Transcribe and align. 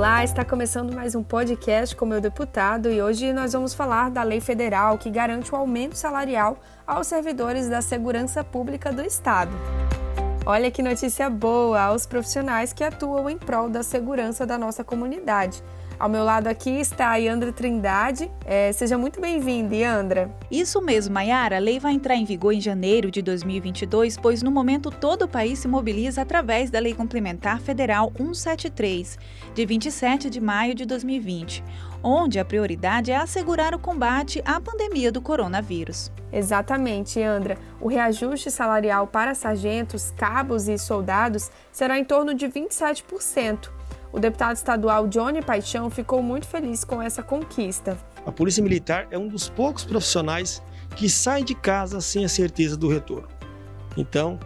Olá, 0.00 0.24
está 0.24 0.42
começando 0.46 0.94
mais 0.94 1.14
um 1.14 1.22
podcast 1.22 1.94
com 1.94 2.06
meu 2.06 2.22
deputado 2.22 2.90
e 2.90 3.02
hoje 3.02 3.34
nós 3.34 3.52
vamos 3.52 3.74
falar 3.74 4.10
da 4.10 4.22
lei 4.22 4.40
federal 4.40 4.96
que 4.96 5.10
garante 5.10 5.52
o 5.52 5.56
aumento 5.56 5.94
salarial 5.94 6.58
aos 6.86 7.06
servidores 7.06 7.68
da 7.68 7.82
segurança 7.82 8.42
pública 8.42 8.90
do 8.90 9.02
Estado. 9.02 9.54
Olha 10.46 10.70
que 10.70 10.82
notícia 10.82 11.28
boa 11.28 11.78
aos 11.82 12.06
profissionais 12.06 12.72
que 12.72 12.82
atuam 12.82 13.28
em 13.28 13.36
prol 13.36 13.68
da 13.68 13.82
segurança 13.82 14.46
da 14.46 14.56
nossa 14.56 14.82
comunidade. 14.82 15.62
Ao 16.00 16.08
meu 16.08 16.24
lado 16.24 16.46
aqui 16.46 16.70
está 16.80 17.10
a 17.10 17.16
Yandra 17.16 17.52
Trindade. 17.52 18.30
É, 18.46 18.72
seja 18.72 18.96
muito 18.96 19.20
bem-vinda, 19.20 19.76
Yandra. 19.76 20.34
Isso 20.50 20.80
mesmo, 20.80 21.12
Mayara. 21.12 21.56
A 21.56 21.58
lei 21.58 21.78
vai 21.78 21.92
entrar 21.92 22.16
em 22.16 22.24
vigor 22.24 22.54
em 22.54 22.60
janeiro 22.60 23.10
de 23.10 23.20
2022, 23.20 24.16
pois 24.16 24.42
no 24.42 24.50
momento 24.50 24.90
todo 24.90 25.26
o 25.26 25.28
país 25.28 25.58
se 25.58 25.68
mobiliza 25.68 26.22
através 26.22 26.70
da 26.70 26.78
Lei 26.78 26.94
Complementar 26.94 27.60
Federal 27.60 28.10
173, 28.16 29.18
de 29.54 29.66
27 29.66 30.30
de 30.30 30.40
maio 30.40 30.74
de 30.74 30.86
2020, 30.86 31.62
onde 32.02 32.38
a 32.38 32.46
prioridade 32.46 33.10
é 33.10 33.16
assegurar 33.16 33.74
o 33.74 33.78
combate 33.78 34.40
à 34.46 34.58
pandemia 34.58 35.12
do 35.12 35.20
coronavírus. 35.20 36.10
Exatamente, 36.32 37.22
Andra. 37.22 37.58
O 37.78 37.88
reajuste 37.88 38.50
salarial 38.50 39.06
para 39.06 39.34
sargentos, 39.34 40.14
cabos 40.16 40.66
e 40.66 40.78
soldados 40.78 41.50
será 41.70 41.98
em 41.98 42.04
torno 42.06 42.32
de 42.32 42.46
27%. 42.48 43.79
O 44.12 44.18
deputado 44.18 44.56
estadual 44.56 45.06
Johnny 45.06 45.40
Paixão 45.40 45.88
ficou 45.88 46.20
muito 46.22 46.46
feliz 46.46 46.82
com 46.82 47.00
essa 47.00 47.22
conquista. 47.22 47.96
A 48.26 48.32
Polícia 48.32 48.62
Militar 48.62 49.06
é 49.10 49.16
um 49.16 49.28
dos 49.28 49.48
poucos 49.48 49.84
profissionais 49.84 50.60
que 50.96 51.08
sai 51.08 51.44
de 51.44 51.54
casa 51.54 52.00
sem 52.00 52.24
a 52.24 52.28
certeza 52.28 52.76
do 52.76 52.88
retorno. 52.88 53.28
Então, 53.96 54.38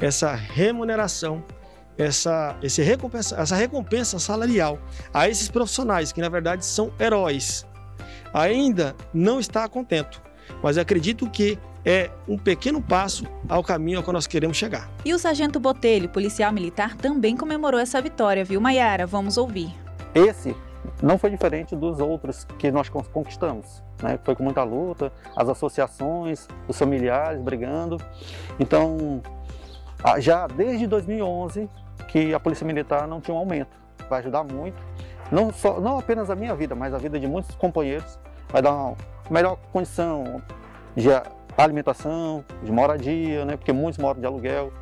essa 0.00 0.32
remuneração, 0.32 1.42
essa, 1.96 2.56
esse 2.62 2.80
recompensa, 2.80 3.36
essa 3.36 3.56
recompensa 3.56 4.20
salarial 4.20 4.78
a 5.12 5.28
esses 5.28 5.48
profissionais, 5.48 6.12
que 6.12 6.20
na 6.20 6.28
verdade 6.28 6.64
são 6.64 6.92
heróis, 7.00 7.66
ainda 8.32 8.94
não 9.12 9.40
está 9.40 9.68
contento. 9.68 10.22
Mas 10.62 10.78
acredito 10.78 11.28
que 11.28 11.58
é 11.88 12.10
um 12.28 12.36
pequeno 12.36 12.82
passo 12.82 13.24
ao 13.48 13.64
caminho 13.64 13.96
ao 13.96 14.04
que 14.04 14.12
nós 14.12 14.26
queremos 14.26 14.58
chegar. 14.58 14.90
E 15.06 15.14
o 15.14 15.18
sargento 15.18 15.58
Botelho, 15.58 16.06
policial 16.10 16.52
militar, 16.52 16.94
também 16.94 17.34
comemorou 17.34 17.80
essa 17.80 17.98
vitória, 18.02 18.44
viu, 18.44 18.60
Maiara? 18.60 19.06
Vamos 19.06 19.38
ouvir. 19.38 19.74
Esse 20.14 20.54
não 21.02 21.16
foi 21.16 21.30
diferente 21.30 21.74
dos 21.74 21.98
outros 21.98 22.44
que 22.58 22.70
nós 22.70 22.90
conquistamos. 22.90 23.82
Né? 24.02 24.18
Foi 24.22 24.36
com 24.36 24.42
muita 24.42 24.62
luta, 24.64 25.10
as 25.34 25.48
associações, 25.48 26.46
os 26.68 26.78
familiares 26.78 27.40
brigando. 27.40 27.96
Então, 28.60 29.22
já 30.18 30.46
desde 30.46 30.86
2011 30.86 31.70
que 32.08 32.34
a 32.34 32.40
Polícia 32.40 32.66
Militar 32.66 33.08
não 33.08 33.18
tinha 33.18 33.34
um 33.34 33.38
aumento. 33.38 33.74
Vai 34.10 34.18
ajudar 34.18 34.44
muito, 34.44 34.76
não, 35.32 35.50
só, 35.54 35.80
não 35.80 35.98
apenas 35.98 36.28
a 36.28 36.34
minha 36.34 36.54
vida, 36.54 36.74
mas 36.74 36.92
a 36.92 36.98
vida 36.98 37.18
de 37.18 37.26
muitos 37.26 37.56
companheiros. 37.56 38.18
Vai 38.50 38.60
dar 38.60 38.74
uma 38.74 38.96
melhor 39.30 39.56
condição 39.72 40.42
de 40.94 41.08
alimentação, 41.64 42.44
de 42.62 42.70
moradia, 42.70 43.44
né? 43.44 43.56
porque 43.56 43.72
muitos 43.72 43.98
moram 43.98 44.20
de 44.20 44.26
aluguel, 44.26 44.72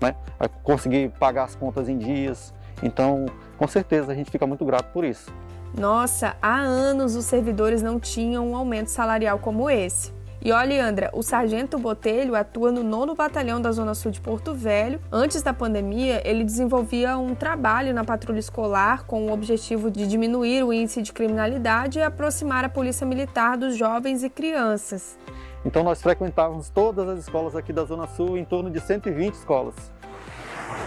né? 0.00 0.14
Conseguir 0.62 1.10
pagar 1.18 1.44
as 1.44 1.54
contas 1.54 1.88
em 1.88 1.96
dias. 1.96 2.52
Então, 2.82 3.26
com 3.56 3.66
certeza, 3.66 4.12
a 4.12 4.14
gente 4.14 4.30
fica 4.30 4.46
muito 4.46 4.64
grato 4.64 4.92
por 4.92 5.04
isso. 5.04 5.32
Nossa, 5.76 6.36
há 6.40 6.56
anos 6.56 7.16
os 7.16 7.24
servidores 7.24 7.82
não 7.82 7.98
tinham 7.98 8.50
um 8.50 8.56
aumento 8.56 8.88
salarial 8.88 9.38
como 9.38 9.68
esse. 9.68 10.14
E 10.42 10.52
olha, 10.52 10.86
Andra, 10.86 11.10
o 11.12 11.22
Sargento 11.22 11.78
Botelho 11.78 12.36
atua 12.36 12.70
no 12.70 12.84
9 12.84 13.14
Batalhão 13.14 13.60
da 13.60 13.72
Zona 13.72 13.94
Sul 13.94 14.12
de 14.12 14.20
Porto 14.20 14.54
Velho. 14.54 15.00
Antes 15.10 15.42
da 15.42 15.52
pandemia, 15.52 16.22
ele 16.24 16.44
desenvolvia 16.44 17.18
um 17.18 17.34
trabalho 17.34 17.92
na 17.92 18.04
patrulha 18.04 18.38
escolar 18.38 19.04
com 19.06 19.26
o 19.26 19.32
objetivo 19.32 19.90
de 19.90 20.06
diminuir 20.06 20.62
o 20.62 20.72
índice 20.72 21.02
de 21.02 21.12
criminalidade 21.12 21.98
e 21.98 22.02
aproximar 22.02 22.64
a 22.64 22.68
polícia 22.68 23.04
militar 23.04 23.56
dos 23.56 23.76
jovens 23.76 24.22
e 24.22 24.30
crianças. 24.30 25.18
Então 25.66 25.82
nós 25.82 26.00
frequentávamos 26.00 26.70
todas 26.70 27.08
as 27.08 27.18
escolas 27.18 27.56
aqui 27.56 27.72
da 27.72 27.82
Zona 27.82 28.06
Sul, 28.06 28.38
em 28.38 28.44
torno 28.44 28.70
de 28.70 28.80
120 28.80 29.34
escolas. 29.34 29.74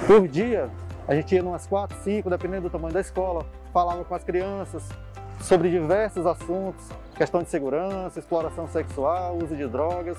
Por 0.07 0.25
dia, 0.25 0.69
a 1.05 1.13
gente 1.13 1.35
ia 1.35 1.43
umas 1.43 1.67
4, 1.67 1.97
5, 2.01 2.29
dependendo 2.29 2.61
do 2.61 2.69
tamanho 2.69 2.93
da 2.93 3.01
escola, 3.01 3.45
falava 3.73 4.05
com 4.05 4.15
as 4.15 4.23
crianças 4.23 4.87
sobre 5.41 5.69
diversos 5.69 6.25
assuntos, 6.25 6.87
questão 7.17 7.43
de 7.43 7.49
segurança, 7.49 8.19
exploração 8.19 8.69
sexual, 8.69 9.37
uso 9.43 9.53
de 9.53 9.67
drogas. 9.67 10.17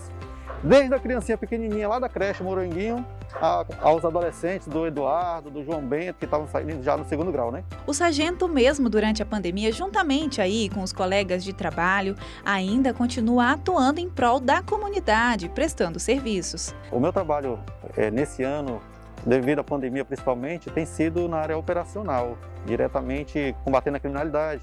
Desde 0.63 0.95
a 0.95 0.99
criancinha 0.99 1.39
pequenininha 1.39 1.89
lá 1.89 1.99
da 1.99 2.11
creche 2.11 2.43
Moranguinho 2.43 3.07
a, 3.35 3.65
aos 3.81 4.05
adolescentes 4.05 4.67
do 4.67 4.87
Eduardo, 4.87 5.51
do 5.51 5.65
João 5.65 5.83
Bento, 5.83 6.19
que 6.19 6.25
estavam 6.25 6.47
saindo 6.47 6.83
já 6.83 6.97
no 6.97 7.05
segundo 7.05 7.31
grau, 7.31 7.51
né? 7.51 7.65
O 7.87 7.93
sargento 7.93 8.49
mesmo 8.49 8.89
durante 8.89 9.23
a 9.23 9.27
pandemia, 9.27 9.73
juntamente 9.73 10.41
aí 10.41 10.69
com 10.69 10.83
os 10.83 10.93
colegas 10.93 11.45
de 11.45 11.53
trabalho, 11.53 12.17
ainda 12.45 12.93
continua 12.93 13.53
atuando 13.53 14.01
em 14.01 14.09
prol 14.09 14.41
da 14.41 14.63
comunidade, 14.63 15.49
prestando 15.49 15.99
serviços. 15.99 16.75
O 16.91 16.99
meu 16.99 17.13
trabalho 17.13 17.59
é, 17.97 18.11
nesse 18.11 18.43
ano 18.43 18.81
devido 19.27 19.61
à 19.61 19.65
pandemia 19.65 20.05
principalmente, 20.05 20.71
tem 20.71 20.85
sido 20.85 21.29
na 21.29 21.39
área 21.39 21.57
operacional, 21.57 22.39
diretamente 22.65 23.55
combatendo 23.65 23.97
a 23.97 24.01
criminalidade, 24.01 24.63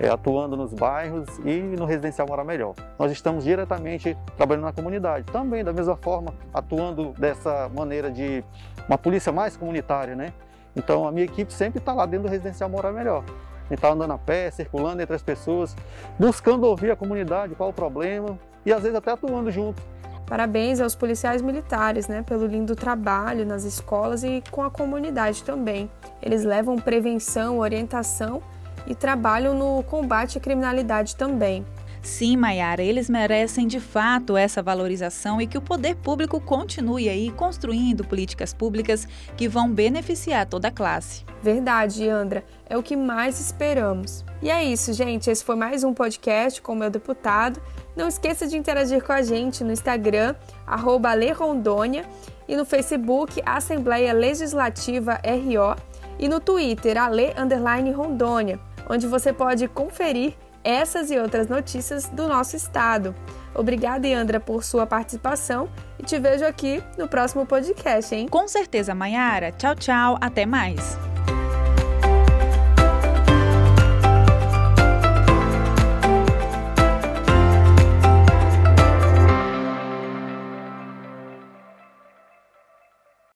é, 0.00 0.08
atuando 0.08 0.56
nos 0.56 0.72
bairros 0.72 1.28
e 1.44 1.60
no 1.60 1.84
residencial 1.84 2.26
Morar 2.26 2.42
Melhor. 2.42 2.74
Nós 2.98 3.12
estamos 3.12 3.44
diretamente 3.44 4.16
trabalhando 4.34 4.64
na 4.64 4.72
comunidade, 4.72 5.26
também 5.26 5.62
da 5.62 5.74
mesma 5.74 5.94
forma 5.94 6.32
atuando 6.54 7.12
dessa 7.18 7.68
maneira 7.68 8.10
de 8.10 8.42
uma 8.88 8.96
polícia 8.96 9.30
mais 9.30 9.58
comunitária, 9.58 10.16
né? 10.16 10.32
Então 10.74 11.06
a 11.06 11.12
minha 11.12 11.26
equipe 11.26 11.52
sempre 11.52 11.80
está 11.80 11.92
lá 11.92 12.06
dentro 12.06 12.28
do 12.28 12.30
residencial 12.30 12.70
Morar 12.70 12.92
Melhor. 12.92 13.22
A 13.26 13.62
gente 13.64 13.74
está 13.74 13.92
andando 13.92 14.14
a 14.14 14.18
pé, 14.18 14.50
circulando 14.50 15.02
entre 15.02 15.14
as 15.14 15.22
pessoas, 15.22 15.76
buscando 16.18 16.64
ouvir 16.64 16.90
a 16.90 16.96
comunidade, 16.96 17.54
qual 17.54 17.68
o 17.68 17.72
problema 17.72 18.38
e 18.64 18.72
às 18.72 18.82
vezes 18.82 18.96
até 18.96 19.12
atuando 19.12 19.50
junto. 19.50 19.82
Parabéns 20.26 20.80
aos 20.80 20.94
policiais 20.94 21.42
militares, 21.42 22.08
né, 22.08 22.22
pelo 22.22 22.46
lindo 22.46 22.74
trabalho 22.74 23.44
nas 23.44 23.64
escolas 23.64 24.22
e 24.22 24.42
com 24.50 24.62
a 24.62 24.70
comunidade 24.70 25.42
também. 25.42 25.90
Eles 26.22 26.44
levam 26.44 26.76
prevenção, 26.76 27.58
orientação 27.58 28.40
e 28.86 28.94
trabalham 28.94 29.54
no 29.54 29.82
combate 29.82 30.38
à 30.38 30.40
criminalidade 30.40 31.16
também. 31.16 31.64
Sim, 32.02 32.36
Maiara, 32.36 32.82
eles 32.82 33.10
merecem 33.10 33.66
de 33.66 33.78
fato 33.78 34.36
essa 34.36 34.62
valorização 34.62 35.40
e 35.40 35.46
que 35.46 35.58
o 35.58 35.62
poder 35.62 35.96
público 35.96 36.40
continue 36.40 37.10
aí 37.10 37.30
construindo 37.30 38.04
políticas 38.04 38.54
públicas 38.54 39.06
que 39.36 39.46
vão 39.46 39.70
beneficiar 39.70 40.46
toda 40.46 40.68
a 40.68 40.70
classe. 40.70 41.24
Verdade, 41.42 42.08
Andra, 42.08 42.42
é 42.66 42.76
o 42.76 42.82
que 42.82 42.96
mais 42.96 43.38
esperamos. 43.38 44.24
E 44.40 44.50
é 44.50 44.64
isso, 44.64 44.94
gente. 44.94 45.30
Esse 45.30 45.44
foi 45.44 45.56
mais 45.56 45.84
um 45.84 45.92
podcast 45.92 46.62
com 46.62 46.72
o 46.72 46.76
meu 46.76 46.88
deputado. 46.88 47.60
Não 47.94 48.08
esqueça 48.08 48.46
de 48.46 48.56
interagir 48.56 49.04
com 49.04 49.12
a 49.12 49.20
gente 49.20 49.62
no 49.62 49.72
Instagram, 49.72 50.34
arroba 50.66 51.10
Rondônia, 51.34 52.06
e 52.48 52.56
no 52.56 52.64
Facebook, 52.64 53.42
Assembleia 53.44 54.12
Legislativa 54.12 55.20
RO, 55.22 55.76
e 56.18 56.28
no 56.28 56.40
Twitter, 56.40 56.96
Ale 56.98 57.34
Rondônia 57.94 58.58
onde 58.90 59.06
você 59.06 59.32
pode 59.32 59.68
conferir 59.68 60.34
essas 60.64 61.10
e 61.10 61.18
outras 61.18 61.48
notícias 61.48 62.08
do 62.08 62.28
nosso 62.28 62.56
estado. 62.56 63.14
Obrigada, 63.54 64.06
Andra, 64.08 64.38
por 64.38 64.62
sua 64.62 64.86
participação 64.86 65.68
e 65.98 66.02
te 66.02 66.18
vejo 66.18 66.44
aqui 66.44 66.82
no 66.98 67.08
próximo 67.08 67.46
podcast, 67.46 68.14
hein? 68.14 68.28
Com 68.28 68.46
certeza, 68.46 68.94
Mayara. 68.94 69.52
Tchau, 69.52 69.74
tchau. 69.74 70.18
Até 70.20 70.44
mais. 70.44 71.09